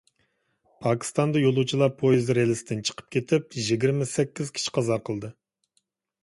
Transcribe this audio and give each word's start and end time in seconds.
پاكىستاندا 0.85 1.43
يولۇچىلار 1.43 1.91
پويىزى 1.99 2.35
رېلىستىن 2.37 2.81
چىقىپ 2.91 3.13
كېتىپ، 3.17 3.59
يىگىرمە 3.67 4.09
سەككىز 4.15 4.51
كىشى 4.57 4.75
قازا 4.79 4.99
قىلدى. 5.11 5.33